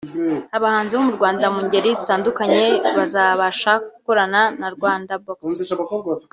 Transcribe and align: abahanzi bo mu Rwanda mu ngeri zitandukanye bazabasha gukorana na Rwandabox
abahanzi 0.57 0.91
bo 0.97 1.03
mu 1.07 1.13
Rwanda 1.17 1.45
mu 1.55 1.61
ngeri 1.65 1.89
zitandukanye 1.99 2.61
bazabasha 2.97 3.71
gukorana 3.93 4.41
na 4.59 4.67
Rwandabox 4.75 5.39